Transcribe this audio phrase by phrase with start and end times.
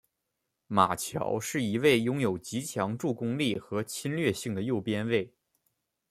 [0.65, 5.35] 马乔是一位拥有极强助攻力和侵略性的右边卫。